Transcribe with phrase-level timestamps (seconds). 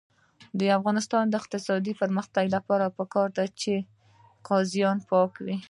[0.59, 3.73] د افغانستان د اقتصادي پرمختګ لپاره پکار ده چې
[4.47, 5.57] قاضیان پاک وي.